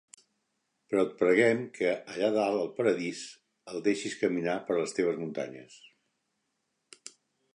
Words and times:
Però 0.93 1.01
et 1.07 1.11
preguem 1.19 1.59
que, 1.75 1.91
allà 2.13 2.29
dalt 2.37 2.61
al 2.61 2.71
Paradís, 2.79 3.21
el 3.73 3.85
deixis 3.89 4.17
caminar 4.23 4.57
per 4.69 4.79
les 4.81 4.97
teves 5.01 5.23
muntanyes. 5.27 5.77